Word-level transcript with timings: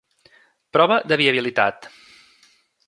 Prova 0.77 0.97
de 1.11 1.19
viabilitat. 1.23 1.89